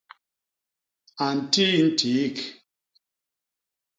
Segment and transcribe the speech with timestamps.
[1.25, 2.37] A ntii ntiik.